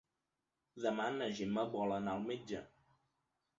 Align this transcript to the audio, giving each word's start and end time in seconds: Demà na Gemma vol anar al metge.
Demà 0.85 1.05
na 1.17 1.27
Gemma 1.41 1.67
vol 1.77 1.95
anar 1.99 2.17
al 2.17 2.27
metge. 2.33 2.65